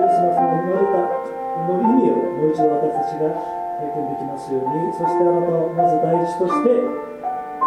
[0.00, 1.04] リスマスの生まれた
[1.68, 3.36] の意味をもう一度私たちが
[3.80, 6.72] 体験できますようにそしてあなたをまず第一として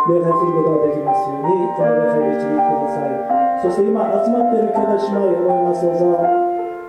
[0.03, 3.33] 礼拝することができますようにこの礼拝を導いてください。
[3.63, 6.19] そして今集まっている兄弟姉妹思いますどうぞ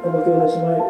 [0.03, 0.82] この兄弟姉妹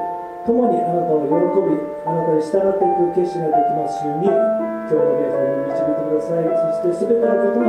[0.49, 1.77] 共にあなたを喜び
[2.09, 6.49] あなたに従っていく決心ができますように今日の礼拝に導いてください。
[6.49, 7.69] そして全てのことが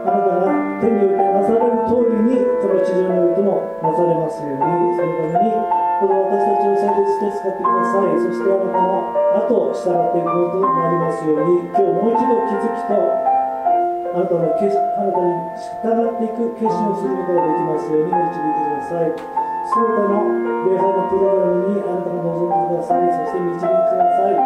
[0.00, 8.16] あなたが手においてなされる通りにこの地上においてもなされますようにそのためにこの私たちを祭列して使ってください。
[8.16, 9.04] そしてあなたの
[9.36, 19.12] 後を従っていくことになりますように今日もう一度気づきとあなたの決あなたに従っていく決心をすることができますように導いてください。
[19.12, 20.24] 全ての
[20.72, 23.04] 礼拝のプログラムにあなたが望んでください。
[23.04, 24.40] そして導いてください。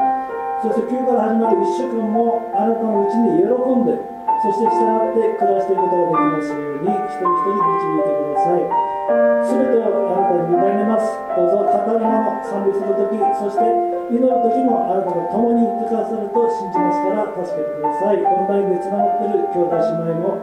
[0.59, 3.95] そして今日から始まる1週間もあなたのうちに喜んで
[4.43, 8.84] そして従って暮らしていくことができますように一人一人導いてください。
[9.05, 11.05] 全てをあなたに委ねます
[11.37, 13.65] どうぞ語るもの賛美する時そして
[14.09, 20.41] 祈る時もあなたが共にいてくださると信じますから助けてくださいオンラインでつながっている兄弟姉妹も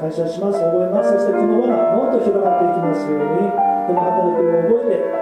[0.00, 3.52] 感謝します覚えますそしてこの輪がもっと広がっていきますように
[3.86, 5.12] この働きを覚えて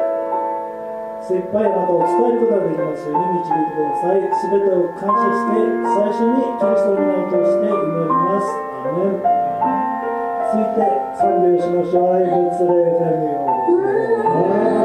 [1.26, 8.46] 精一杯あなたを伝えることができますように導いてください全てを感謝して最初にキリストの皆を通して祈ります
[8.86, 9.29] アメン
[10.58, 10.82] いて
[11.16, 12.14] 賛美をしましょう。
[12.14, 13.30] 愛物霊神
[13.70, 14.79] 備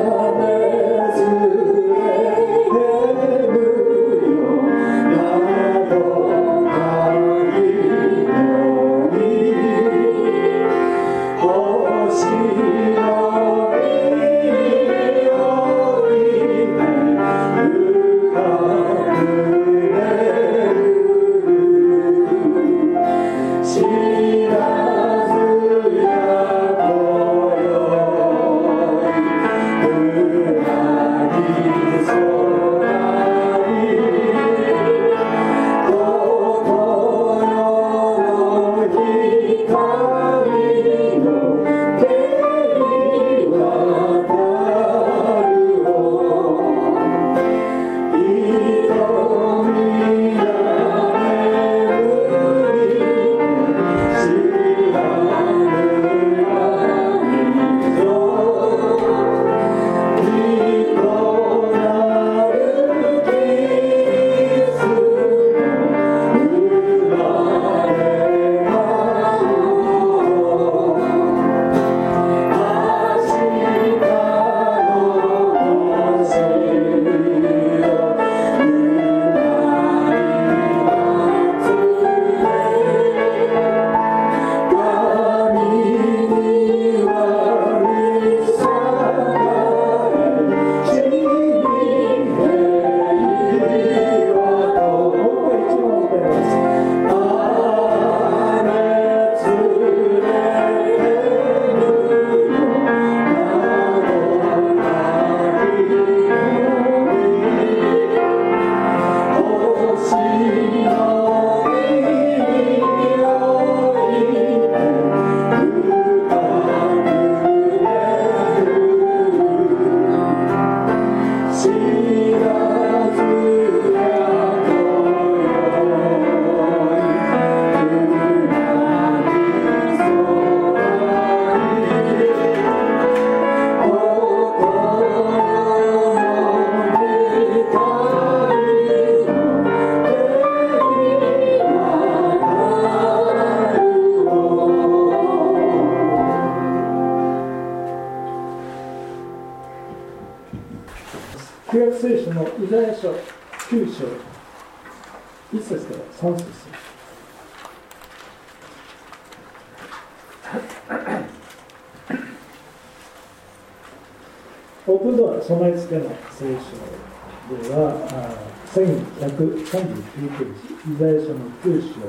[170.15, 171.99] 19節、イザヤ書の9章、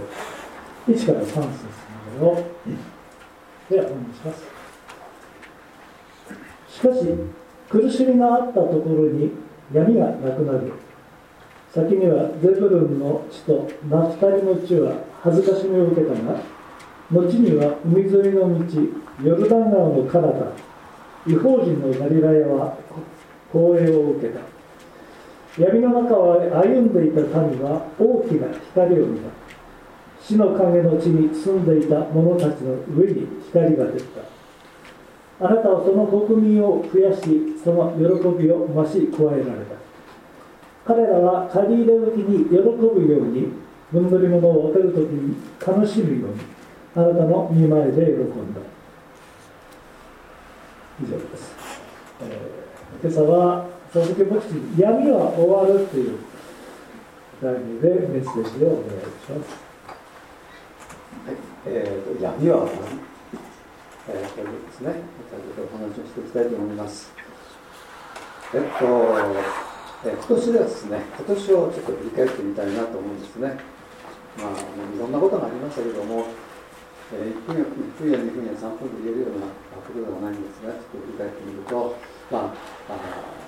[0.92, 2.44] 1から3節までを、
[3.68, 4.44] ではお願いします。
[6.68, 7.00] しかし、
[7.68, 9.32] 苦しみがあったところに
[9.72, 10.72] 闇がなくなる。
[11.74, 16.40] 先にはゼブルンの地とナフタリの地は恥ずかしみを受けたが、
[17.10, 18.64] 後には海沿いの道、
[19.24, 20.52] ヨルダン川の彼方、
[21.26, 22.78] 違法人のガリラヤは
[23.52, 24.55] 光栄を受けた。
[25.58, 29.30] 闇の中を歩んでいた民は大きな光を見た。
[30.20, 34.20] 死の影の地に住んでいた者たちの上に光が出た。
[35.38, 37.22] あなたはその国民を増やし
[37.62, 38.02] その喜
[38.42, 39.76] びを増し加えられた。
[40.84, 42.62] 彼らは借り入れ時に喜ぶ
[43.12, 43.52] ように
[43.92, 46.40] 分取り物を分ける時に楽しむように
[46.94, 48.60] あなたの見前で喜んだ。
[51.02, 51.54] 以上です、
[52.22, 56.20] えー、今朝は佐々木牧師闇は終わるという
[57.40, 59.56] 題名でメッセージをお願いします。
[61.24, 63.00] はい、えーと、闇は終わる
[64.12, 65.00] えー、これですね、
[65.32, 67.08] 先ほどお話をしていきたいと思います。
[68.52, 68.84] えっと、
[70.04, 73.56] えー、今年ですね、今年をちょっと振り返ってみたいなと思うんですね。
[74.36, 74.60] まあ、
[74.92, 76.28] いろんなことがありましたけども、
[77.16, 81.96] えー、1分や1分や2分や3分で言えるようなことではないんですが、ちょっと振り返ってみると、
[82.28, 83.45] まあ、あ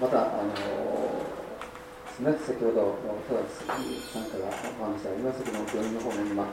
[0.00, 2.96] また、あのですね、先ほど、
[3.28, 3.36] 田
[3.68, 4.48] 崎さんから
[4.80, 6.46] お話ありましたけども、病院の方面に、まあ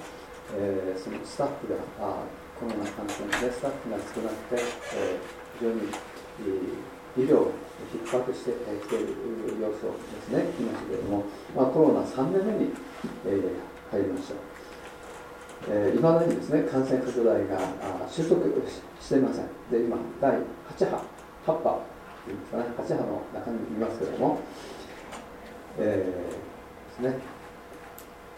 [0.56, 2.24] えー、そのスタッフが、あ
[2.60, 4.64] コロナ感染でスタッフが少なくて、
[4.96, 5.88] えー、非常に、
[7.18, 7.48] えー、医療
[7.92, 9.16] 逼迫してきている
[9.62, 11.24] 様子をですね、聞きましたけれども、
[11.56, 12.72] まあ、コロナ3年目に、
[13.26, 14.36] えー、入りました。
[15.70, 18.44] えー、今だにですね、感染拡大があ収束
[19.00, 19.48] していません。
[19.72, 20.32] で、今、第
[20.76, 21.02] 8波、
[21.48, 21.93] 8波
[22.26, 24.40] というんですかね、8波の中にいますけれども、
[25.78, 27.20] えー、ですね、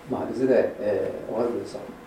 [0.10, 2.06] まあ、いずれ、えー、終わるでしょう。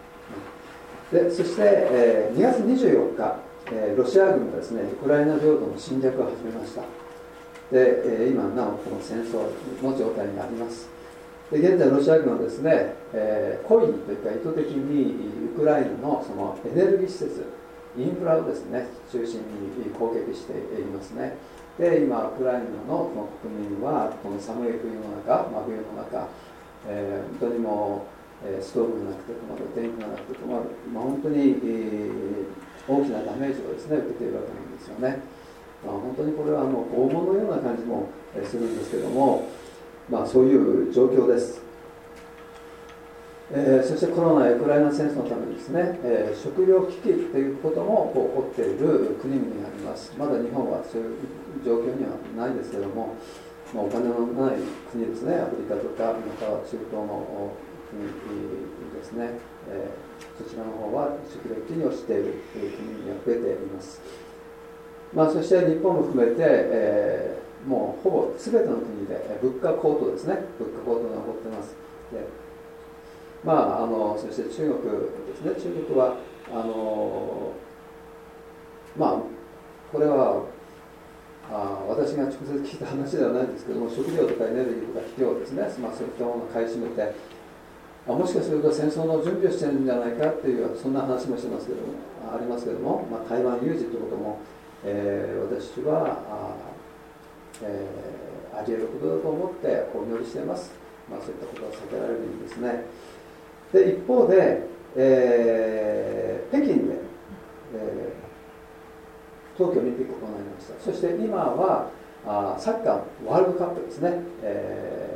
[1.10, 3.36] でそして、えー、2月24日、
[3.72, 6.82] えー、ロシア軍がですねウクライナ領土の侵略を始めました。
[7.72, 9.48] で、えー、今なおこの戦争
[9.82, 10.88] の状態にあります。
[11.50, 17.44] で現在ロシア軍はですね、えー、故意というか意図的にウクライナのそのエネルギー施設
[17.96, 21.36] インフラをですね中心に攻撃していますね。
[21.78, 26.28] で今ウクライナの国民はこの寒い冬の中、真冬の中、
[26.88, 35.22] えー、本当にもうえストーブがなくて困る電気がなくて困る、まあ、本当に、えー、大きなダメージをですね受けているわけなんですよね、
[35.84, 38.08] まあ、本当にこれはもう拷問のような感じも
[38.44, 39.48] するんですけども、
[40.08, 41.62] まあ、そういう状況です、
[43.50, 51.16] えー、そしてコロナやウクライナ戦争のためにですね、えー、食糧危機ということもこう起こっている国々がありますまだ日本はそういう
[51.64, 53.16] 状況にはないですけども、
[53.72, 54.60] まあ、お金のない
[54.92, 57.56] 国ですねアフリカとかまたは中東の
[57.88, 58.04] 国
[58.92, 59.40] ですね、
[59.72, 64.00] えー、そちらの方は食料危機に落ちている国々が増えています。
[65.14, 71.74] まあ、そして日本も含めて、えー、もうほぼ全ての国で物価高騰ですね、物価高騰が起こっています。
[72.12, 72.47] で
[73.44, 74.82] まあ、あのそして中国
[75.26, 76.16] ですね、中国は、
[76.50, 77.52] あの
[78.96, 79.18] まあ、
[79.92, 80.42] これは
[81.50, 87.14] あ私が直接聞いた話ではないんですけども、食料とかエネルギーとか肥料ですね、まあ、そういったものを買い占めて、
[88.08, 94.40] あ、もしかすると戦争の準備をしてるんじゃないかっていうそんな話もしてますけどもありますけども、まあ、台湾有事ということも、
[94.84, 96.56] えー、私はあ、
[97.62, 100.72] えー、あり得ることだと思ってお祈りしています、
[101.10, 102.84] まあ、そういったことは避けられるんですね。
[103.72, 104.62] で一方で、
[104.96, 106.94] えー、北京で、
[107.74, 110.80] えー、冬季オリンピックを行いました。
[110.80, 111.90] そして今は
[112.26, 115.08] あサッカーワールドカップですね、えー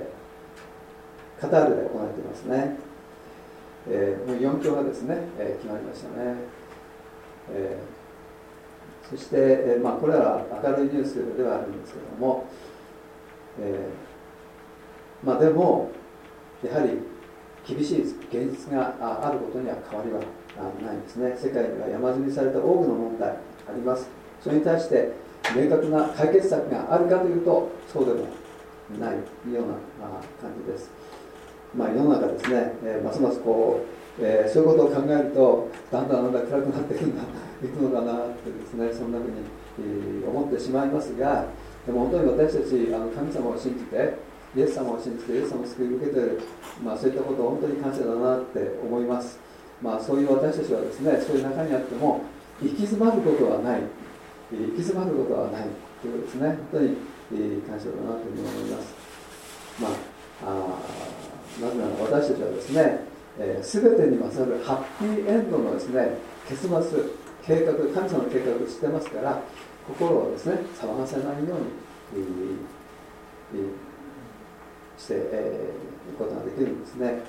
[1.42, 2.76] カタールで行われていますね、
[3.88, 6.36] えー、もう4強がですね、えー、決まりましたね、
[7.50, 12.46] えー、そして、えーまあ、これは明るいニュースではあるんですけれども、
[13.58, 15.90] えーまあ、でも
[16.62, 17.00] やはり
[17.66, 20.20] 厳しい現実があることには変わりは
[20.84, 21.36] ないんですね。
[21.36, 23.36] 世界には山積みされた多くの問題あ
[23.74, 24.08] ります。
[24.40, 25.12] それに対して
[25.56, 28.26] 明確な解決策があるかというとそうでも
[28.98, 29.74] ないような
[30.40, 30.90] 感じです。
[31.74, 33.80] まあ、世の中ですね、えー、ますますこ
[34.18, 39.32] う、えー、そういうことを考えるとだんだんだんだん暗くなっていくんだいくのかなってですねそんなふうに、
[39.80, 41.46] えー、思ってしまいますが
[41.86, 44.14] でも本当に私たちあの神様を信じて
[44.54, 46.40] イエス様を信じてイエス様を救い受けている、
[46.84, 49.38] まあ、そういったことを本当に感謝だなって思います、
[49.80, 52.22] まあ、そういう私たちはですねそういう中にあっても
[52.60, 53.80] 行き詰まることはない。
[54.52, 55.66] 行き詰まることはない
[56.00, 56.48] ということですね。
[56.48, 56.96] 本当に
[57.62, 58.94] 感謝だなというふうに思います。
[59.80, 59.92] まあ
[60.44, 60.78] あ
[61.60, 62.98] なぜなら私たちはですね、
[63.38, 66.18] えー、全てに勝るハッピーエンドのですね
[66.48, 66.78] 結末
[67.46, 69.40] 計画神様の計画を知ってますから
[69.86, 72.26] 心をですね騒がせないように、
[73.54, 73.91] えー、
[74.98, 77.22] して、えー、いくことができるんですね。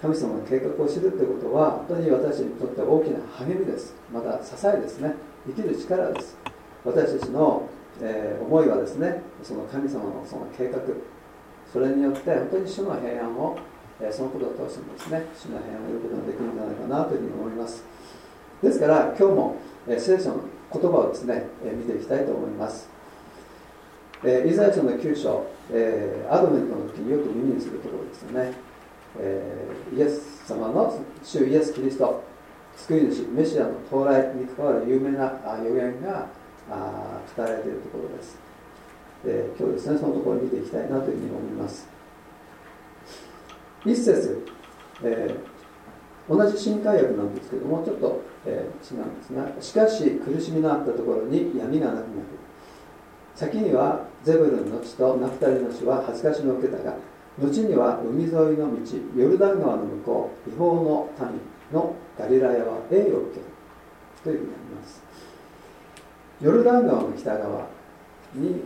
[0.00, 3.94] 神様の計画を知るということは本当に私にとって大きな励みです。
[4.12, 5.14] また支えですね。
[5.46, 6.36] 生きる力です。
[6.84, 7.68] 私たちの、
[8.00, 10.80] えー、思いはですねその神様のその計画
[11.72, 13.58] それによって本当に主の平安を、
[14.00, 17.84] えそのことを通してもですね主の平安を得ることができるんじゃないかなというふうに思います。
[18.62, 20.40] ですから今日も、え聖書の
[20.72, 22.88] 言葉をですね、え見ていきたいと思います、
[24.24, 28.52] えイザヤ書の9章、えアドベントの時によく耳にするところですよね、
[29.18, 32.22] えイエス様の主イエス・キリスト
[32.76, 35.32] 救い主メシアの到来に関わる有名な
[35.64, 36.28] 予言が
[37.36, 38.38] 語られているところです、
[39.24, 41.96] え今日ですねそのところを見ていきたいなというふうに思います。
[43.84, 44.44] 一節、
[45.04, 52.45] えー、同じ新海訳なんですけどもちょっと、えー、違うんですがしかし苦しみのあったところに闇がなくなる。
[53.36, 56.96] 先にはゼブルンの地とナフタリの地は恥ずかしみを受けたが
[57.38, 61.40] 後には海沿いの道ヨルダン川の向こう違法の民
[61.70, 63.46] のガリラヤは栄を受ける
[64.24, 65.02] というふうになります。
[66.40, 67.66] ヨルダン川の北側
[68.34, 68.62] に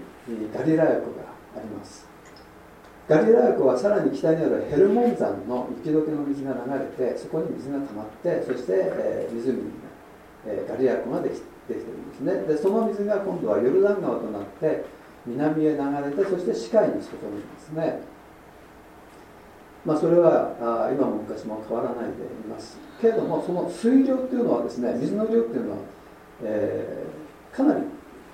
[0.55, 1.23] ガリラヤ湖が
[1.57, 2.07] あります。
[3.09, 6.73] ガリラヤ湖はさらに北にあるヘルモン山の雪解けの水が流
[7.03, 8.73] れてそこに水が溜まってそして、
[9.33, 9.63] 湖が、
[10.47, 12.35] えー、ガリラヤ湖ができできてるんですね。
[12.55, 14.85] でその水が今度はヨルダン川となって
[15.27, 18.01] 南へ流れてそして視界に注ぐんですね。
[19.85, 22.13] まあ、それはあ今も昔も変わらないでい
[22.49, 22.79] ます。
[23.01, 25.77] けれどもその水量っていうのはですね水の量っていうのは、
[26.43, 27.81] えー、かなり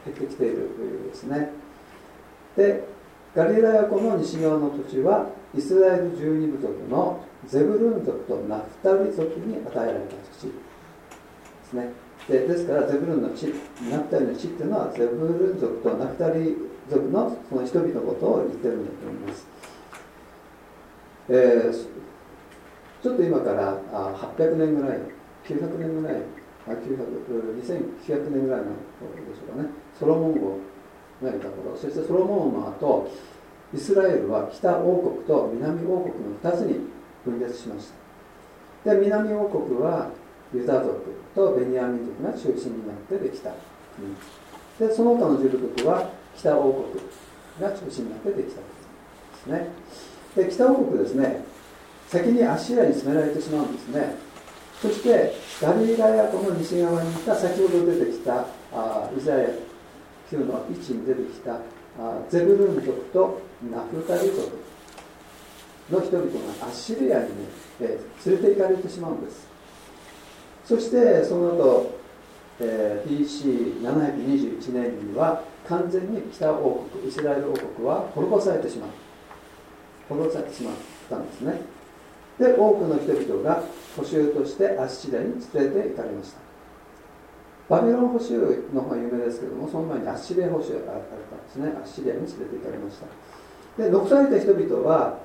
[0.05, 1.51] 減ってきているというですね。
[2.57, 2.85] で
[3.35, 10.53] ガリラヤ湖の西側の土地はイスラエル十二部族のゼブルン族とナフタリ族に与えられた土地で
[11.65, 12.06] すね。
[12.29, 13.55] でですからゼブルンの地
[13.91, 16.57] ナフタリの地っていうのはゼブルン族とナフタリ
[16.91, 19.47] 族のその人々のことを言ってるんだと思います、
[21.29, 24.99] えー、ちょっと今からあ800年ぐらい
[25.47, 26.23] 900年ぐらい
[26.67, 27.07] あ900
[27.63, 28.71] 2900年ぐらいので
[29.35, 29.69] しょうかね。
[29.99, 30.59] ソロモン王
[31.23, 31.77] がいた頃。
[31.77, 33.09] そしてソロモンの後
[33.73, 36.81] イスラエルは北王国と南王国の2つに
[37.25, 37.91] 分裂しまし
[38.85, 38.95] た。
[38.95, 40.11] で南王国は
[40.57, 43.51] ユダ族とベニヤミン族が中心になってできた。
[43.97, 47.05] 国でその他のジュル族は北王国
[47.61, 48.61] が中心になってできた。
[48.61, 48.63] で
[49.43, 49.69] すね。
[50.37, 51.45] で北王国ですね。
[52.09, 54.15] 先にアッシリアに攻められてしまうんですね。
[54.81, 59.49] そしてガリラヤ湖の西側にいた先ほど出てきたあイザヤ
[60.31, 61.55] 9の位置に出てきた
[61.99, 63.41] あゼブルン族と
[63.73, 64.67] ナフタリ族
[65.91, 66.27] の人々
[66.61, 67.29] がアッシリアにね、
[67.81, 69.47] え、連れて行かれてしまうんです。
[70.67, 71.95] そしてその後、
[72.59, 78.91] えー、BC721 年には完全に北王国イスラエル王国は滅ぼされてしまう
[80.09, 80.75] 滅ぼされてしまっ
[81.09, 81.61] たんですね。
[82.39, 83.63] で多くの人々が
[83.97, 86.41] 補修としてアッシリアに連れて行かれました。
[87.69, 91.69] バビロン捕囚の方が有名ですけどもその前にアッシリア捕囚があったんですね。
[91.69, 93.83] アッシリアに連れて行かれました。
[93.83, 95.19] で残された人々は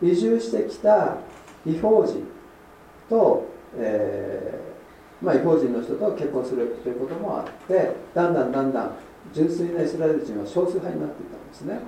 [0.00, 1.16] 移住してきた
[1.66, 2.24] 違法人
[3.08, 3.44] と、
[3.76, 4.73] えー
[5.24, 8.90] まあ、違法人の人と結婚するということもあってだんだんだんだん
[9.32, 11.80] 純粋なイスラエル人は少数派になっていたんですね。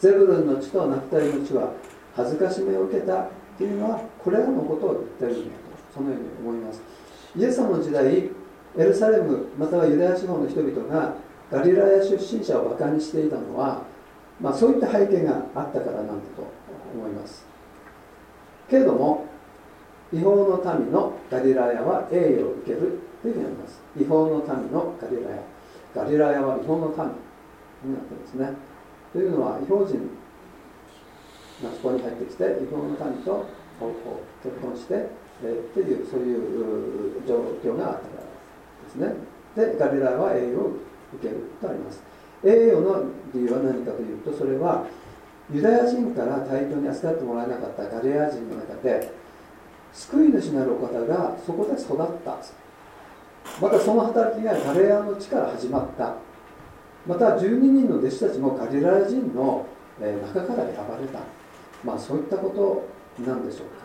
[0.00, 1.72] ゼブルンの地とナフタリの地は
[2.16, 6.82] 恥ずかしめを受けたというのはこれらのことを言っているんだとそのように思います。
[7.36, 8.30] イエス様の時代
[8.76, 11.14] エルサレムまたはユダヤ地方の人々が
[11.50, 13.82] ガリラヤ出身者を馬鹿にしていたのは、
[14.40, 16.20] まあ、そういった背景があったからなんだと
[16.94, 17.46] 思います。
[18.68, 19.26] けれども
[20.12, 23.80] 違法の民のガリラヤは栄誉を受けるというふうになります。
[23.98, 25.42] 違法の民のガリラヤ。
[25.94, 26.96] ガリラヤは違法の民
[27.90, 28.56] になってますね。
[29.12, 29.94] というのは違法人
[31.64, 33.46] がそこに入ってきて違法の民と
[34.42, 35.08] 結婚して、
[35.42, 38.22] えー、っていうそういう状況があったから
[38.84, 39.14] ですね。
[39.56, 40.76] でガリラヤは栄誉を
[41.14, 42.02] 受けるとあります。
[42.44, 44.84] 栄誉の理由は何かというとそれは
[45.52, 49.21] ユダヤ人から対等に扱ってもらえなかったガリラヤ人の中で
[49.92, 52.38] 救い主なるお方がそこで育った。
[53.60, 56.14] またその働きがガリラヤの地から始まった。
[57.06, 59.66] また12人の弟子たちもガリラヤ人の
[60.00, 61.20] 中から選ばれた。
[61.84, 63.82] まあそういったことなんでしょうか。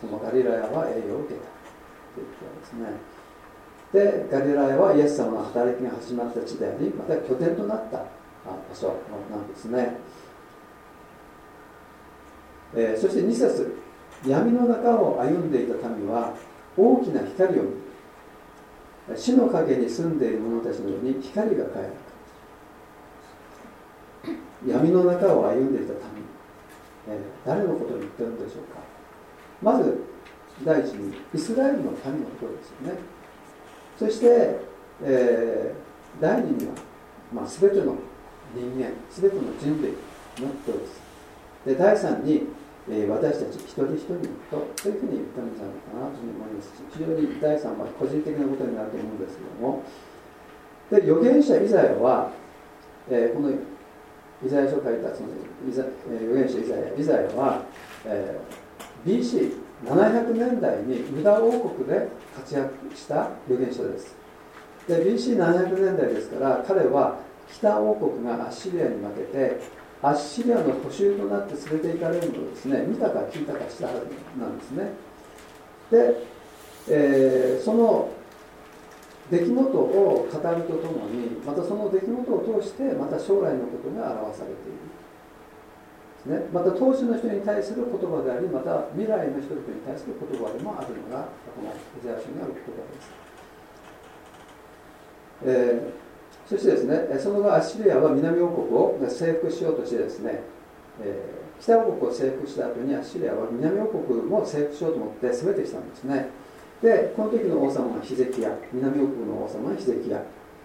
[0.00, 1.46] そのガリラヤは栄誉を受けた。
[2.14, 3.14] ということですね。
[3.94, 8.04] でガリラヤはイエス様の働きが始まった地でありまた拠点となった場
[8.74, 8.96] 所
[9.30, 9.96] なんですね、
[12.74, 13.83] えー、そして2節
[14.26, 16.34] 闇の中を歩んでいた民は
[16.76, 17.84] 大きな光を見る
[19.16, 22.04] 死の陰に住んでいる者たちのように光が輝く。
[24.66, 26.00] 闇の中を歩んでいた民、
[27.08, 28.80] え、誰のことを言ってるんでしょうか。
[29.60, 30.00] まず
[30.64, 31.98] 第一にイスラエルの民の
[32.40, 32.98] ことですよね。
[33.98, 34.58] そして、
[35.02, 36.72] えー、第二には、
[37.30, 37.96] まあ、全ての
[38.54, 39.92] 人間全ての人類
[40.40, 41.02] のことです。
[41.66, 42.46] で第三に
[42.88, 44.20] えー、私たち一人一人
[44.50, 49.82] とそういうふうに言ったんじゃないかなというふうに思いますし非常に第3は個人的なことになると思うんですけども。
[50.90, 52.30] で預言者イザヤは、
[53.10, 53.54] えー、このイ
[54.48, 55.28] ザヤ書を書いたその
[55.66, 57.62] イザ、えー、預言者イザヤイザヤは、
[58.04, 64.14] えー、BC700 年代にユダ王国で活躍した預言者です。
[64.86, 67.18] で BC700 年代ですから彼は
[67.50, 69.60] 北王国がアッシリアに負けて
[70.04, 74.00] アッシリアの補修となって連れて行かれるのをですね見たか聞いたかしたはず
[74.38, 74.92] なんですね。
[75.90, 76.26] で、
[76.90, 78.10] えー、その
[79.30, 86.36] 出来事を語るとともにまたその出来事を通してまた将来のことが表されている。
[86.36, 93.12] ね、また当時の人に対する言葉でありまた未来の人々に対する言葉でもあるのがこのイザヤ書にある言葉です、
[95.44, 96.03] えー
[96.46, 100.40] そしてですねその後アッシリアは南王国を征服しようとしてですね、
[101.00, 106.28] えー、北王国を征服した後にアッシリアは南王国も征服しようと思って攻めてきたんですね。
[106.82, 110.22] でこの時の王様がヒゼキヤ南王国の王様がヒゼキヤ。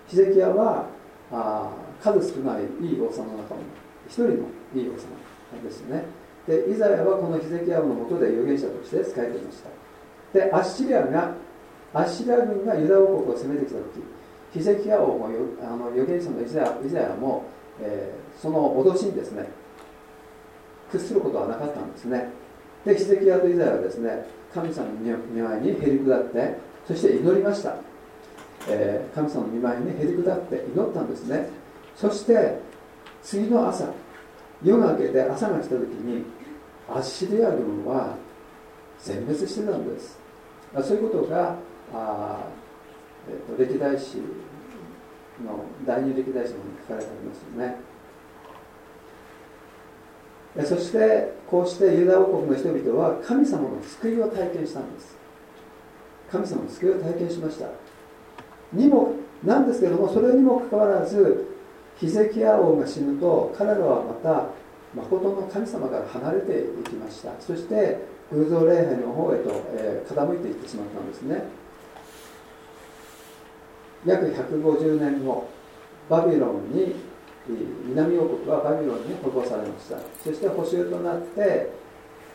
[0.07, 0.87] ヒゼキヤは
[1.31, 1.69] あ
[2.01, 3.61] 数少ないいい王様の中の
[4.07, 4.33] 一人の
[4.75, 5.15] いい王様
[5.63, 6.03] ですよね。
[6.47, 9.69] でイザヤはこのヒゼキヤのもとで預言者として仕えていました。
[10.33, 11.35] でアッシリアが
[11.93, 14.03] アッシリア軍がユダ王国を攻めてきた時
[14.51, 15.29] ヒゼキヤ王も
[15.61, 17.45] あの預言者のイザヤイザヤも、
[17.79, 19.47] えー、その脅しにですね
[20.91, 22.29] 屈することはなかったんですね。
[22.85, 26.57] でヒゼキヤとイザヤはですね神様の見舞いにへり下って
[26.87, 27.75] そして祈りました、
[28.67, 31.49] えー、神様の見舞いにへり下って祈ったんですね。
[31.95, 32.57] そして
[33.21, 33.85] 次の朝
[34.63, 36.23] 夜が明けて朝が来た時に
[36.89, 38.15] アッシリア軍は
[38.99, 40.17] 全滅してたんです。
[40.81, 41.55] そういうことが
[41.93, 42.39] あ
[43.27, 44.17] えーと、歴代史
[45.43, 47.89] の第二歴代史の方に書かれてありますよね。
[50.65, 55.15] そしてこうしてユダ王国の人々は神様の救いを体験したんです。
[56.31, 57.67] 神様の救いを体験しました。
[58.73, 61.45] にもなんですけどもそれにもかかわらず
[61.97, 64.47] ヒゼキヤ王が死ぬと彼らはまた
[64.95, 67.31] 誠の神様から離れていきました。
[67.39, 67.99] そして
[68.31, 71.43] 偶像礼拝の方へと、え、傾いていってしまったんですね。
[74.05, 75.47] 約150年後
[76.09, 76.95] バビロンに
[77.87, 79.97] 南王国はバビロンに保護されました。
[80.23, 81.71] そして補修となって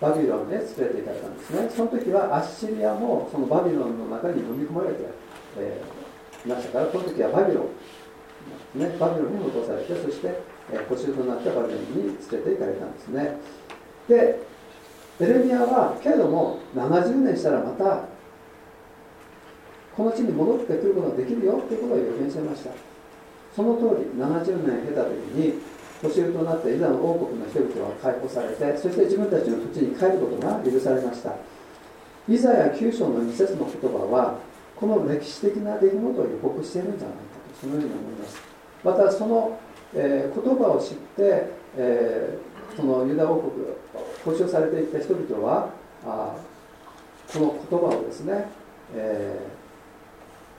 [0.01, 1.71] バビロンで連れて行かれたんですね。
[1.71, 5.05] その時はアッシリアもそのバビロンの中に飲み込まれて、
[5.59, 7.67] えー、いましたからこの時はバビロ
[8.77, 10.35] ン、ね、バビロンに保護されてそして、
[10.73, 13.39] えー、補修となってバビロンに連れて行かれたんですね。
[14.09, 14.55] で
[15.21, 18.14] エレミアはけれども70年したらまた
[19.97, 22.71] この地に戻ってくることができるよということを予言していました。
[23.55, 25.63] その通り70年経た時に
[26.03, 31.35] 年寄りとなってイザの王国の人々は解放されてそして自分たちの土地に帰ることが許されました。
[32.29, 34.39] イザヤ9章の2節の言葉は
[34.75, 37.23] この歴史的な出来事を予告しているんじゃないか
[37.55, 38.43] とそのように思います。
[38.83, 39.59] またその、
[39.95, 43.53] えー、言葉を知って、えー、そのユダ王国
[44.25, 45.71] 保証されていった人々は
[46.05, 46.35] あ
[47.33, 48.49] この言葉をですね、
[48.97, 49.54] えー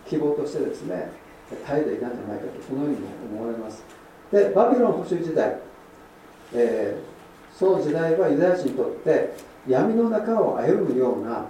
[0.07, 1.09] 希望としてですね
[1.65, 3.83] 耐えていたんじゃないかとそのようにも思われます。
[4.31, 5.57] でバビロン保守時代、
[6.53, 9.35] えー、その時代はユダヤ人にとって
[9.67, 11.45] 闇の中を歩むような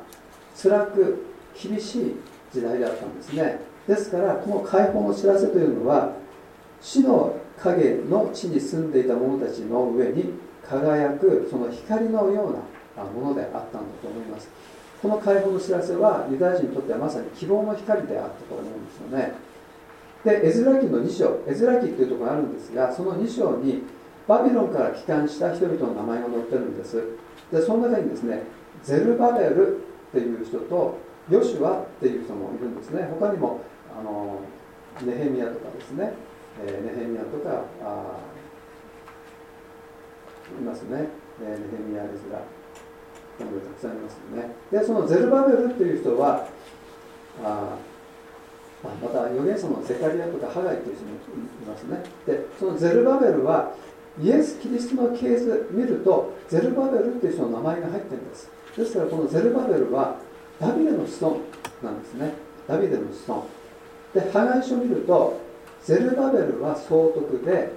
[0.62, 1.26] 辛く
[1.62, 2.16] 厳しい
[2.54, 3.60] 時代であったんですね。
[3.88, 6.14] ですからこの解放の知らせというのは
[6.82, 10.34] 死の影の地に住んでいた者たちの上に
[10.68, 14.50] 輝くその光のようなものであったんだと思います。
[15.06, 19.34] この解放の知らせはユダヤ人にとってはまさに希望の光であったと思うんですよね。
[20.24, 23.84] でエズラ記の2章エズラ記っていうところがあるんですがその2章に
[24.28, 27.04] バビロンから帰還した人々の名前が載ってるんです。
[27.52, 28.42] でその中にですね
[28.82, 29.80] ゼルバベルっ
[30.12, 30.98] ていう人と
[31.30, 33.08] ヨシュアっていう人もいるんですね。
[33.20, 33.62] 他にも
[33.96, 34.40] あの
[35.06, 36.14] ネヘミヤとかですね、
[36.66, 38.18] えー、ネヘミヤとかあ
[40.60, 41.10] いますね、
[41.44, 42.55] えー、ネヘミヤですが。
[43.38, 44.56] たくさんありますよね。
[44.72, 46.48] でそのゼルバベルっていう人は
[47.44, 47.78] あ
[48.84, 52.04] また預言者のゼカリアとかハガイという人もいますね。
[52.26, 53.74] でそのゼルバベルは
[54.22, 58.50] イエス・キリストのケース見るとゼルバベルっていう人の名前が入ってるんです。
[58.78, 60.18] ですからこのゼルバベルは
[60.60, 61.38] ダビデの子孫
[61.84, 62.34] なんですね。
[62.68, 63.48] ダビデの子孫。
[64.14, 65.42] でハガイ書を見ると
[65.84, 67.72] ゼルバベルは総督で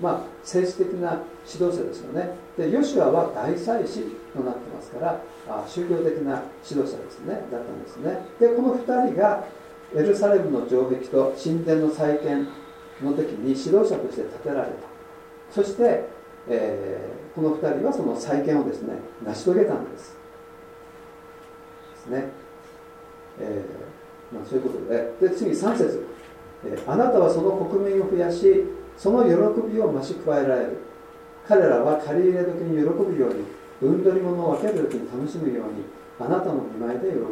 [0.00, 2.30] まあ、政治的な指導者ですよね。
[2.56, 4.02] でヨシュアは大祭司
[4.34, 7.34] となってますからあ宗教的な指導者ですね。
[7.50, 8.26] だったんですね。
[8.40, 9.44] でこの2人が
[9.94, 12.48] エルサレムの城壁と神殿の再建
[13.02, 14.72] の時に指導者として立てられた。
[15.50, 16.08] そして
[16.48, 20.16] えー、この2人はその再建をですね成し遂げたんです。
[21.94, 22.28] ですね、
[23.40, 25.28] えーまあ、そういうことで。
[25.28, 26.04] で次3節、
[26.66, 28.64] えー、あなたはその国民を増やし
[28.96, 29.30] その喜
[29.72, 30.78] びを増し加えられる。
[31.48, 33.44] 彼らは借り入れ時に喜ぶように
[33.80, 35.84] 分取り物を分ける時に楽しむように
[36.20, 37.26] あなたの見舞いで喜ぶ、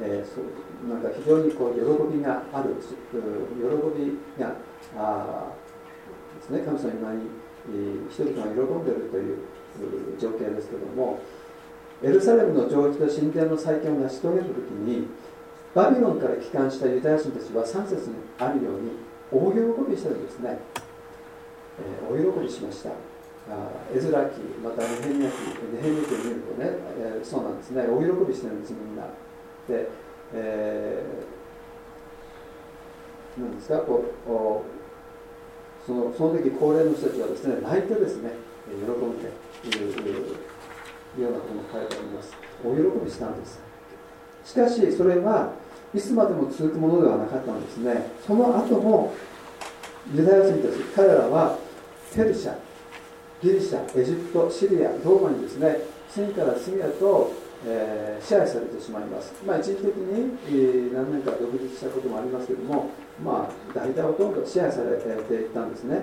[0.00, 4.56] えー、そうなんか非常にこう喜びがある喜びが
[4.96, 5.52] あ
[6.40, 6.60] ですね。
[6.60, 7.22] 神様の前に
[8.08, 9.38] 人々が喜んでいるという
[10.18, 11.20] 情景ですけども
[12.02, 15.06] エルサレムの上域と神殿の再建を成し遂げた時に
[15.74, 19.58] バビロンから帰還したユダヤ人たちは3節にあるように大喜
[19.90, 20.58] びしてるんですね、
[21.78, 22.90] えー、大喜びしました。
[23.92, 25.36] エズラ記またネヘミヤ記
[25.74, 27.82] ネヘミヤ記を見るとね、えー、そうなんですね。
[27.82, 29.02] 大喜びしてるんですみんな。
[29.66, 29.88] で、
[30.34, 38.30] えー、なんですかこうそのその時高齢の人たちはですね泣いてですね
[38.68, 39.32] 喜んで
[39.64, 42.36] いるようなことも書いてあります。
[42.64, 43.60] 大喜びしたんです。
[44.44, 45.54] しかしそれは
[45.94, 48.12] いつまでも続くものではなかったんですね。
[48.26, 49.12] その後も
[50.14, 51.58] ユダヤ人たち彼らは
[52.14, 52.54] ペルシャ
[53.42, 55.78] ギリシャエジプトシリアローマにですね
[56.12, 57.32] 次から次へと、
[57.66, 59.32] えー、支配されてしまいます。
[59.46, 62.90] まあ一時的に、えー、何年か独立したこともありますけども
[63.24, 66.02] まあ大体ほとんど支配されていったんですね。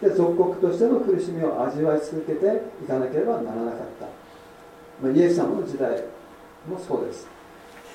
[0.00, 4.06] で属国としての苦しみを味わい続けていかなければならなかった。
[5.02, 6.02] まあ、イエス様の時代
[6.68, 7.37] もそうです。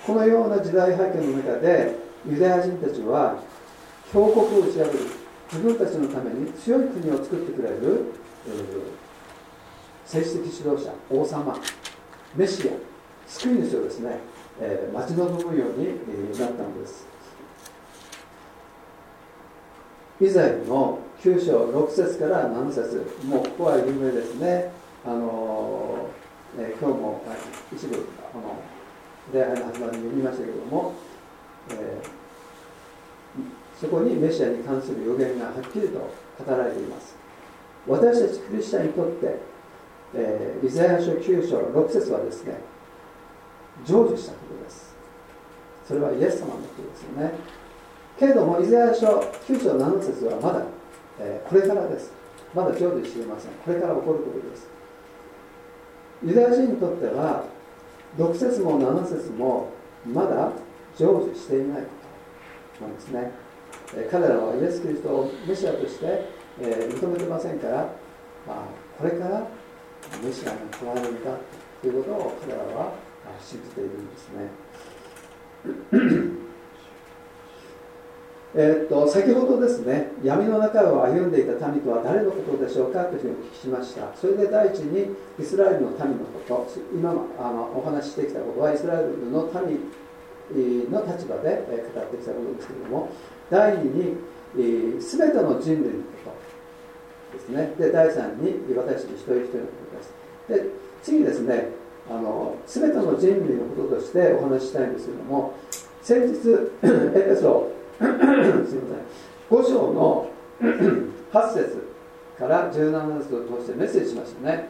[0.05, 1.95] このような時代背景の中で
[2.29, 3.39] ユダヤ人たちは
[4.11, 4.91] 強国を打ち破る
[5.51, 8.05] 自分たちのために強い国を作ってくれる、
[8.47, 8.81] えー、
[10.03, 11.57] 政治的指導者王様
[12.35, 12.71] メシア
[13.27, 14.17] 救い主をですね、
[14.59, 17.07] えー、待ち望むように、えー、なったんです。
[20.21, 24.71] イザヤの9章6節から7節もうここは有名ですね。
[25.05, 27.23] あのーえー、今日も
[27.73, 27.95] 一部
[28.31, 28.55] この
[29.31, 30.93] 礼拝の始まりに読みましたけれども、
[31.69, 31.77] えー、
[33.79, 36.11] そこにメシアに関する予言がはっきりと語
[36.51, 37.15] られています。
[37.87, 39.39] 私たちクリスチャンにとって、
[40.15, 42.57] えー、イザヤ書9章6節はですね
[43.85, 44.93] 成就したことです。
[45.87, 47.31] それはイエス様のことですよね。
[48.19, 50.65] けれどもイザヤ書9章7節はまだ、
[51.19, 52.11] えー、これからです。
[52.53, 53.51] まだ成就していません。
[53.65, 54.67] これから起こることです。
[56.23, 57.43] ユダヤ人にとっては
[58.17, 59.69] 6節も7節も
[60.05, 60.51] まだ
[60.95, 61.87] 成就していないこ
[62.79, 62.85] と。
[62.85, 63.31] なんですね。
[64.09, 66.05] 彼らはイエス・キリストをメシアとして、
[66.59, 67.77] え認めてませんから、
[68.47, 68.55] まあ、
[68.97, 69.47] これから
[70.23, 71.31] メシアが来られるんだ
[71.81, 72.93] ということを彼らは
[73.39, 74.49] 信じているんですね。
[78.55, 84.15] えー、っと先ほどですね闇の中を歩んでいた民とは誰のことでしょうかというふうにお聞きしました。
[84.15, 86.67] それで第一にイスラエルの民のこと。
[86.93, 93.09] 今あのお話ししてきたことはイスラエルの民の立場で語ってきたことですけれども
[93.49, 94.17] 第二に
[95.01, 96.31] 全ての人類のこ
[97.33, 97.73] とですね。
[97.79, 99.71] で第三に私たち一人一人のこ
[100.47, 100.63] とです。
[100.63, 100.69] で
[101.01, 101.69] 次ですね
[102.07, 105.53] あの全ての人類のこととしてお話ししたいんですけれども
[106.03, 106.69] 先日
[107.17, 107.71] エペソ
[108.03, 109.57] すみません。
[109.57, 110.29] 5章の
[110.61, 111.87] 8節
[112.37, 114.69] から17節を通してメッセージしましたね。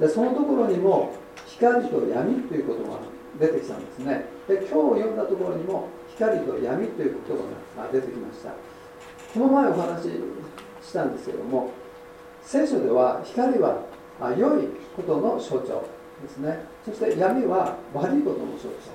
[0.00, 1.12] でそのところにも
[1.46, 2.98] 光と闇という言葉が
[3.38, 4.24] 出てきたんですね。
[4.48, 8.50] で今日読んだところにも光と闇という言葉が出てきました。
[9.34, 10.10] この前お話し
[10.82, 11.70] したんですけども
[12.42, 13.82] 聖書では光は
[14.36, 15.84] 良いことの象徴
[16.22, 16.64] ですね。
[16.84, 18.90] そして闇は悪いことの象徴。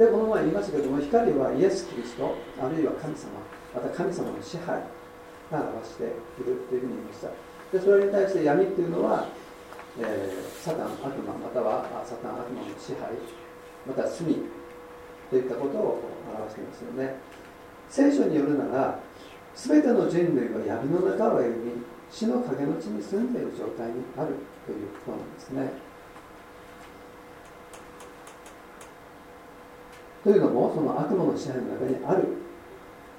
[0.00, 3.36] でこの前言いましたけども光はイエス・キリストあるいは神様
[3.76, 4.80] また神様の支配
[5.52, 6.06] が表してい
[6.40, 7.28] るというふうに言いました。
[7.68, 9.28] でそれに対して闇っていうのは、
[10.00, 13.12] えー、サタン悪魔またはサタン悪魔の支配
[13.84, 14.40] また罪
[15.28, 16.00] といったことを
[16.32, 17.14] 表していますよね。
[17.90, 18.98] 聖書によるなら
[19.54, 21.76] 全ての人類は闇の中を歩み
[22.10, 24.32] 死の影の地に住んでいる状態にある
[24.64, 25.89] ということなんですね。
[30.22, 32.22] というのもその悪魔の支配の中にある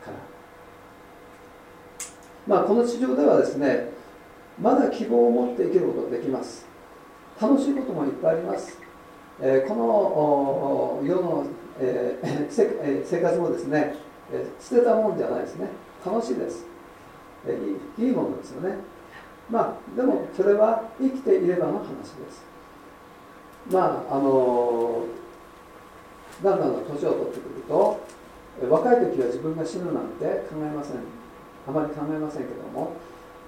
[0.03, 0.13] から。
[2.47, 3.89] まあこの地上ではですね
[4.59, 6.67] まだ希望を持って生きることができます。
[7.41, 8.77] 楽しいこともいっぱいあります、
[9.39, 11.43] えー、この世の、
[11.79, 13.95] えー、生活もですね、
[14.31, 15.69] え、捨てたもんじゃないですね。
[16.05, 16.67] 楽しいです、
[17.47, 18.75] えー、いいものですよね。
[19.49, 22.45] まあでもそれは生きていればの話です。
[23.71, 25.20] まああのー
[26.43, 27.99] だんだん年を取ってくると
[28.69, 31.21] 若い時は自分が死ぬなんて考えません。
[31.67, 32.93] あまり考えませんけども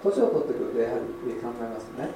[0.03, 2.13] 年を取ってくるとやはり考えますね、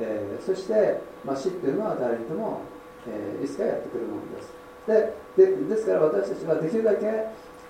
[0.00, 2.60] えー、そして、まあ、死っていうのは誰にでも、
[3.06, 4.52] えー、いつかやってくるものです。
[4.86, 7.04] ででですから私たちはできるだけ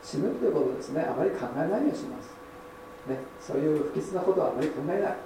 [0.03, 1.03] 死ぬということですね。
[1.03, 2.31] あまり考えないようにします、
[3.09, 5.17] ね、そういう不吉なことはあまり考えない、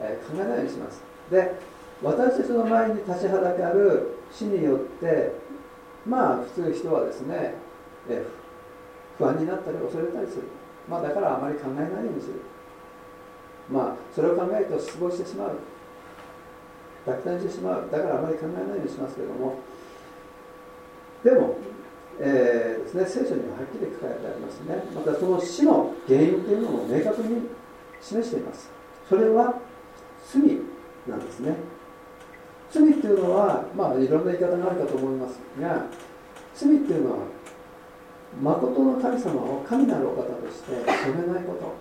[0.00, 1.02] えー、考えないようにします。
[1.30, 1.58] で
[2.02, 5.32] 私たちの前に立ちはだかる死によって
[6.06, 7.54] まあ普通人はですね、
[8.08, 8.24] え
[9.18, 10.42] 不安になったり恐れたりする、
[10.88, 12.34] まあ、だからあまり考えないようにする。
[13.70, 15.58] まあそれを考えると失望してしまう。
[17.06, 17.88] 落胆してしまう。
[17.90, 19.58] だからあまり考えないようにしますけれども。
[21.24, 21.56] でも、
[22.20, 24.82] えーですね、聖書にははっきり書かれてありますね。
[24.94, 27.48] またその死の原因というのも明確に
[28.00, 28.70] 示しています。
[29.08, 29.58] それは
[30.32, 30.42] 罪
[31.08, 31.56] なんですね。
[32.76, 35.86] 罪っていうのは、まあ、いろんな言い方があるかと思いますが
[36.54, 37.18] 罪っていうのは
[38.42, 41.74] 誠の神様を神なるお方として認めないこと。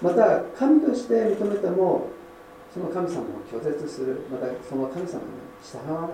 [0.00, 2.08] また神として認めても
[2.72, 4.22] その神様を拒絶する。
[4.30, 5.24] またその神様に
[5.62, 6.10] 従わない。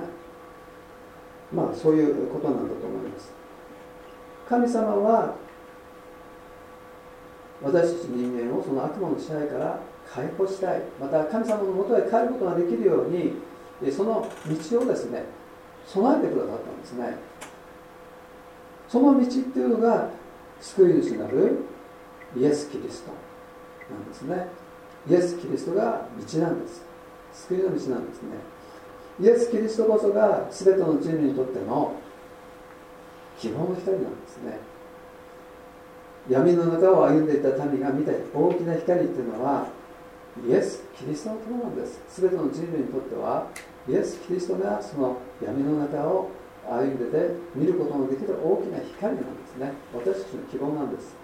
[1.52, 3.32] まあそういうことなんだと思います。
[4.48, 5.34] 神様は
[7.62, 9.80] 私たち人間をその悪魔の支配から
[10.12, 10.82] 解放したい。
[11.00, 13.34] また神様のもとへ帰ることができるように
[13.92, 14.26] その
[14.70, 15.24] 道をですね
[15.86, 17.16] 備えてくださったんですね。
[18.88, 20.08] その道っていうのが
[20.60, 21.58] 救い主なる
[22.36, 23.12] イエス・キリスト
[23.92, 24.48] なんですね。
[25.08, 26.84] イエス・キリストが道なんです。
[27.32, 28.28] 救いの道なんですね。
[29.20, 31.92] イエス・キリストこそが全ての人類にとっての
[33.38, 34.58] 希望の光なんですね。
[36.28, 39.68] 闇の中を歩んでいた民が見た大きな光っていうのは
[40.44, 43.48] イエス・キリストの友なんです全ての人類にとっては
[43.88, 46.30] イエス・キリストがその闇の中を
[46.68, 49.72] 歩んでて見ることのできる大きな光なんですね。
[49.94, 51.14] 私たちの希望なんです。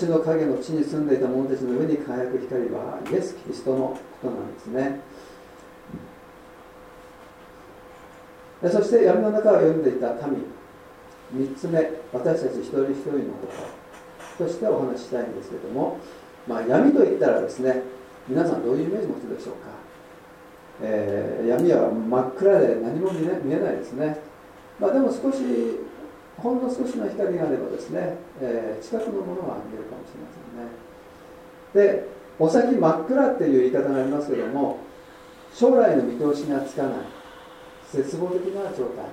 [0.00, 5.00] 主の影の地に住んでいた者たちの上に輝く光はイエス・キリストのことなんですね。
[8.72, 10.46] そして闇の中を読んでいた民。
[11.34, 13.46] 3つ目私たち一人一人のこ
[14.38, 14.44] と。
[14.44, 15.98] としてお話ししたいんですけども、
[16.46, 17.82] まあ、闇といったらですね
[18.28, 19.70] 皆さんどういうイメージ持つでしょうか、
[20.82, 24.18] えー、闇は真っ暗で何も見,、ね、見えないですね、
[24.78, 25.38] まあ、でも少し
[26.36, 31.94] ほんの少しの光があればですね、えー、近くのものは見えるかもしれませんね。
[31.94, 34.78] でお先真っ暗っていう言い方がありますけども
[35.54, 36.92] 将来の見通しがつかない
[37.92, 39.06] 絶望的な状態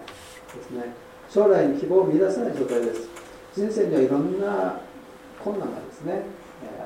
[0.57, 1.11] ですね。
[1.29, 3.07] 将来に希望を見出せない状態です。
[3.55, 4.79] 人生にはいろんな
[5.43, 6.23] 困難がですね、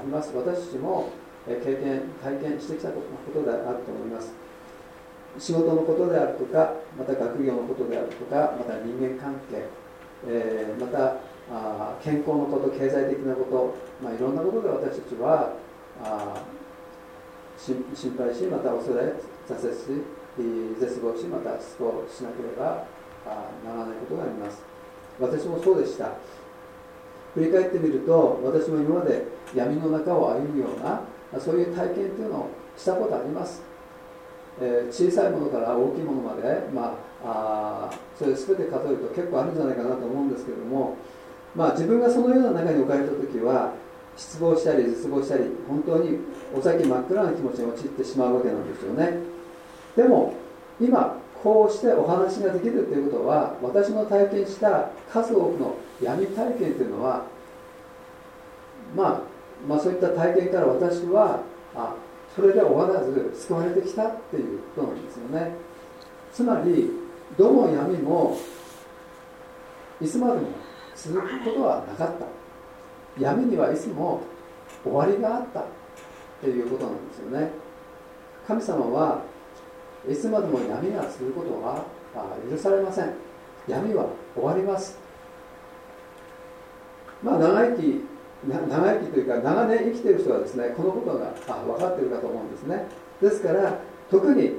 [0.05, 0.31] えー、あります。
[0.35, 1.09] 私たちも
[1.45, 3.01] 経験体験してきたこ
[3.33, 4.33] とであると思います。
[5.37, 9.67] 仕事のことであるとかまた学業のことであるとかまた人間関係、
[10.27, 11.17] え、また
[11.51, 15.53] あ健康のこと経済的なこと、まあ、いろんなことで私たちは
[17.57, 19.13] 心配しまた恐れ
[19.47, 19.79] 挫折し
[20.79, 22.85] 絶望しまた失望しなければ
[23.63, 24.63] ならないことがあります。
[25.19, 26.11] 私もそうでした。
[27.35, 31.01] 振り返ってみると私も今まで闇の中を歩むような
[31.39, 33.61] そういう体験というのをしたことあります、
[34.61, 36.41] えー、小さいものから大きいものまで、
[36.73, 40.95] まあ、あそれ全て数えると結構あるんじゃないかなと思うんですけれども、
[41.55, 43.73] まあ、自分がそのような中に置かれた時は
[44.15, 46.19] 失望したり絶望したり本当に
[46.55, 49.19] お先真っ暗な気持ちに陥ってしまうわけなんですよね。
[49.97, 50.33] でも
[50.79, 57.23] 今こうしてお話ができるということは私の体験した数多くの闇体験というのは、
[58.95, 59.21] まあ、
[59.67, 61.43] まあそういった体験から私は
[61.75, 61.93] あ
[62.35, 65.51] それで終わらず救われてきたっていうことなんですよね。
[66.33, 66.89] つまり
[67.37, 68.35] どの闇も
[70.01, 70.47] いつまでも
[70.95, 72.25] 続くことはなかった。
[73.21, 74.21] 闇にはいつも
[74.83, 75.63] 終わりがあったっ
[76.41, 77.51] ていうことなんですよね。
[78.47, 79.34] 神様は
[80.09, 81.85] いつまでも闇が続くことは
[82.49, 83.13] 許されません。
[83.67, 84.97] 闇は終わります。
[87.23, 88.01] まあ長生き
[88.47, 92.85] 長生きというか長年生きている人はですねこのことが分かっているかと思うんですね。
[93.21, 93.79] ですから
[94.11, 94.53] 特に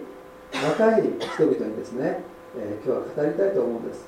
[0.53, 2.21] 若い人々にですね、
[2.59, 4.07] えー、今日は語りたいと思うんです。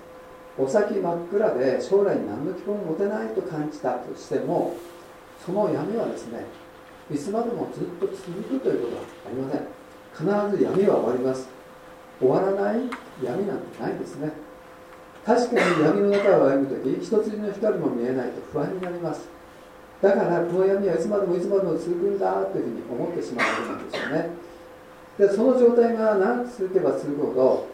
[0.58, 4.74] お先真っ暗で将来に何の希望も持てないと感じたとしても
[5.44, 6.46] その闇はですね
[7.12, 9.77] いつまでもずっと続くということはありません。
[10.18, 11.48] 必ず闇は終わります。
[12.18, 12.80] 終わらない
[13.22, 14.32] 闇なんてないですね。
[15.24, 19.28] 確かに闇の中を歩む時一筋の光も見えないと不安になります。
[20.02, 24.30] だからこの闇はいつまでもいつまでも続くんだというふうに思ってしまうわけなんですよね。
[25.18, 27.66] でその状態が長く続けば続くほど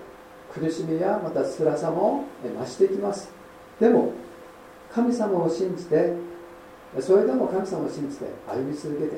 [0.52, 3.30] 苦しみやまた辛さも増していきます。
[3.80, 4.12] でも
[4.92, 6.12] 神様を信じて
[7.00, 9.16] それでも神様を信じて歩み続けて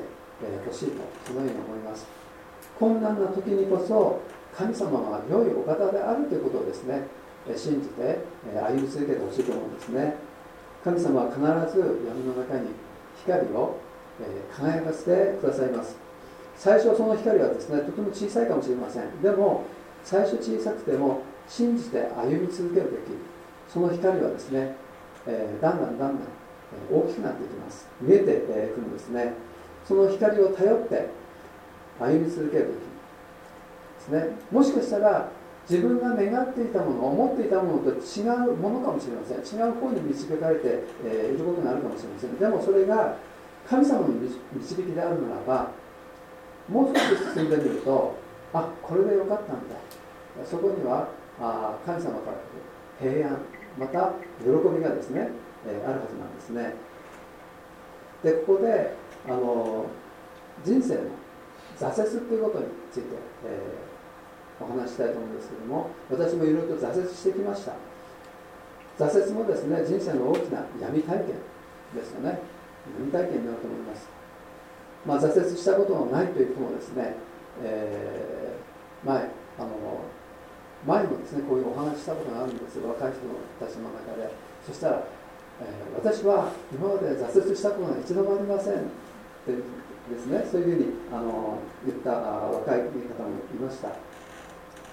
[0.65, 2.05] ほしいとそのように思います。
[2.79, 4.21] 困難な時にこそ
[4.55, 7.07] 神様は良いお方であるということをですね
[7.55, 8.19] 信じて
[8.53, 10.15] 歩み続けてほしいと思うんですね。
[10.83, 11.39] 神様は必
[11.75, 12.69] ず闇の中に
[13.23, 13.77] 光を
[14.55, 15.97] 輝かせてくださいます。
[16.57, 19.21] 最初その光はですねとても小さいかもしれません。
[19.21, 19.65] でも
[20.03, 23.17] 最初小さくても信じて歩み続けるべき
[23.71, 24.75] その光はですね、
[25.25, 26.27] えー、だんだんだんだん
[26.91, 27.87] 大きくなっていきます。
[28.01, 29.33] 見えてくるんですね。
[29.85, 31.07] その光を頼って
[31.99, 32.79] 歩み続けるべきで
[33.99, 34.35] すね。
[34.51, 35.29] もしかしたら
[35.69, 39.59] 自分が願っていたもの思っていたものと違うものかもしれません。
[39.59, 42.37] 違う方に導かれて、え、いることがあるかもしれません。
[42.39, 43.17] でもそれが
[43.67, 45.71] 神様の導きであるならば
[46.69, 48.15] もう少し進んでみると
[48.53, 49.75] あこれでよかったんだ。
[50.45, 52.37] そこにはあ神様から
[52.99, 53.37] 平安
[53.77, 55.29] また喜びがですね、
[55.67, 56.73] え、あるはずなんですね。
[58.23, 58.93] でここで
[59.27, 59.85] あの
[60.63, 61.01] 人生の
[61.79, 63.07] 挫折っていうことについて、
[63.45, 67.73] えー、お話したいと思うんですけども私もいろいろと挫折してきました。
[68.97, 71.35] 挫折もですね人生の大きな闇体験
[71.93, 72.39] ですよね。
[72.97, 74.09] 闇体験になると思います。
[75.05, 77.13] まあ、挫折したことのないという人もですね、
[77.63, 79.69] えー、前あの
[80.85, 82.89] 前もですねこういうお話したことがあるんですよ。
[82.89, 83.21] 若い人
[83.59, 84.29] たちの中で。
[84.65, 85.03] そしたら、
[85.61, 89.53] えー、私は今まで挫折したことが一度もありませんって
[90.09, 90.45] ですね。
[90.49, 92.91] そういうふうにあの言った若い方も
[93.53, 93.89] いました。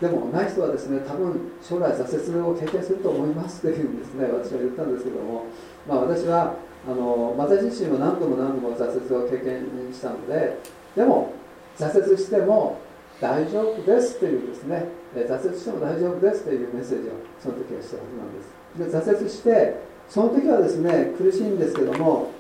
[0.01, 5.47] でもない人はですね多分将来挫折を経験すると思いますというふうにですね私は言ったんですけども、
[5.89, 10.59] まあ、私はあの私自身も何度も何度も挫折を経験したので
[10.97, 11.33] でも
[11.79, 12.81] 挫折しても
[13.21, 14.85] 大丈夫ですというですね
[15.15, 19.07] 挫折しても大丈夫ですというメッセージをその時はしたはずなんです。
[19.07, 22.31] で挫折してその時はですね苦しいんですけども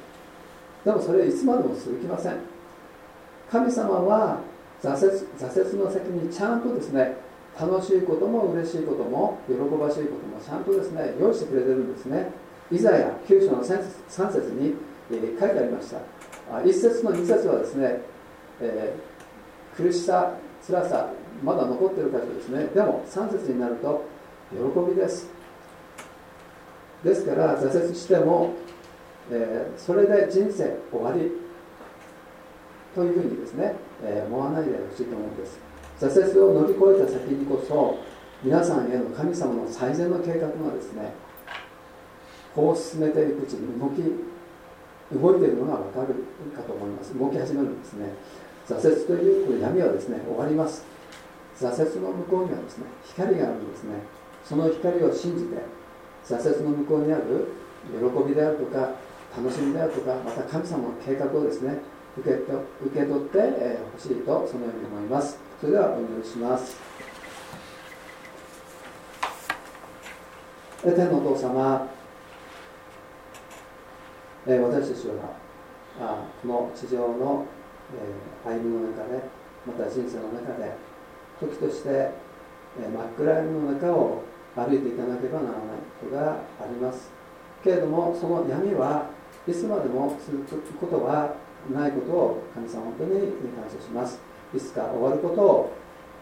[0.85, 2.54] でもそれはいつまでも続きません。
[3.51, 4.41] 神様は
[4.83, 7.17] 挫折挫折の先にちゃんとですね
[7.59, 12.31] 楽しいことも嬉しいことも喜ばしいこともちゃんとですね用意してくれてるんですね。
[12.73, 14.75] イザヤ9章の3節に、
[15.11, 15.99] えー、書いてありました。
[16.59, 18.01] 1節の2節はですね、
[18.61, 20.33] えー、苦しさ
[20.67, 21.11] 辛さ
[21.43, 22.67] まだ残ってる箇所ですね。
[22.75, 24.05] でも3節になると
[24.51, 25.29] 喜びです。
[27.05, 28.55] ですから挫折しても、
[29.31, 31.44] えー、それで人生終わり。
[32.95, 35.59] というふうにですね、えー、思わないでほしいと思うんです。
[36.01, 37.99] 挫折を乗り越えた先にこそ
[38.43, 41.13] 皆さんへの神様の最善の計画がですね
[42.55, 44.03] こう進めていくうちに動き
[45.13, 46.15] 動いているのが分かる
[46.55, 47.19] かと思います。
[47.19, 48.07] 動き始めるんですね。
[48.67, 50.85] 挫折というこれ闇はですね終わります。
[51.59, 53.91] 挫折の向こうにはですね光があるんですね。
[54.45, 55.57] その光を信じて
[56.27, 57.49] 挫折の向こうにある
[57.91, 58.91] 喜びであるとか
[59.37, 61.79] 楽しみであるとかまた神様の計画をですね
[62.19, 65.39] 受けと受け取ってほ、えー、しいとそのように思います。
[65.61, 66.77] それではお祈りします。
[70.83, 71.89] 天のお父様
[74.47, 75.15] え私たちは
[75.99, 77.47] あこの地上の、
[78.45, 79.23] え歩みの中で
[79.67, 80.77] また人生の中で
[81.41, 82.13] 時として、え
[82.93, 84.23] 真っ暗闇の中を
[84.55, 85.59] 歩いていかなければならない
[86.01, 86.37] ことがあ
[86.69, 87.11] ります。
[87.63, 89.09] けれどもその闇は
[89.49, 91.35] いつまでも続くことは
[91.73, 93.21] ないことを神様本当に
[93.55, 94.21] 感謝します。
[94.55, 95.73] いつか終わることを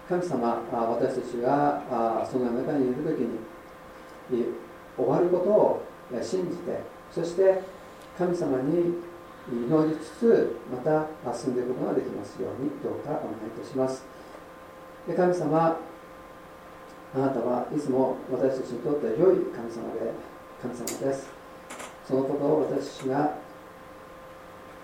[0.08, 3.38] 神様私たちがその中にいる時に
[4.96, 5.82] 終わることを
[6.22, 6.80] 信じて
[7.10, 7.62] そして
[8.18, 8.94] 神様に
[9.50, 14.04] 祈りつつまた進んでいくことができますようにどうかお願いいたします。
[15.06, 15.76] で神様
[17.14, 20.12] あなたはいつも私たちにとって良い神様で
[20.62, 21.42] 神様です。
[22.06, 23.36] そのことを私が、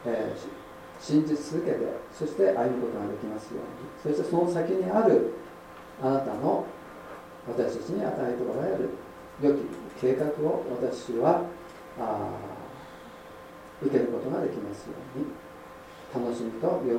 [0.07, 1.79] えー、信じ続けて
[2.13, 4.15] そして歩むことができますように。
[4.15, 5.35] そしてその先にある
[6.03, 6.65] あなたの
[7.49, 8.91] 私たちに与えておられる
[9.41, 9.61] 良き
[10.01, 11.43] 計画を私は
[11.99, 12.31] あ
[13.83, 15.27] 受けることができますように。
[16.09, 16.97] 楽しみと喜び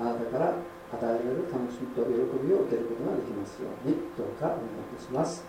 [0.00, 2.10] あなたから与えられる楽しみと喜
[2.42, 3.94] びを受けることができますように。
[4.16, 5.44] どうかお願いいたします、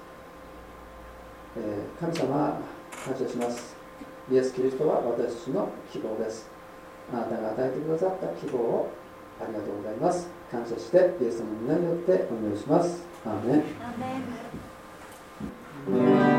[1.58, 2.62] えー、神様
[3.04, 3.76] 感謝します。
[4.32, 6.59] イエス・キリストは私の希望です。
[7.14, 8.90] あなたが与えてくださった希望を
[9.42, 10.28] ありがとうございます。
[10.52, 13.04] 感謝してイエス様の皆によってお願いします。
[13.26, 13.56] アーメン。
[13.56, 13.62] アー
[13.98, 14.06] メ
[16.36, 16.36] ン「